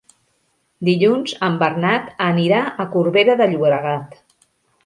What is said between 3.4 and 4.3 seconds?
de Llobregat.